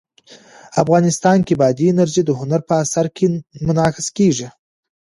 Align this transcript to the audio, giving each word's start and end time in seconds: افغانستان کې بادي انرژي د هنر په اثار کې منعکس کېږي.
افغانستان 0.83 1.37
کې 1.47 1.53
بادي 1.61 1.85
انرژي 1.91 2.21
د 2.25 2.29
هنر 2.39 2.61
په 2.69 2.73
اثار 2.83 3.07
کې 3.15 3.25
منعکس 3.65 4.07
کېږي. 4.17 4.47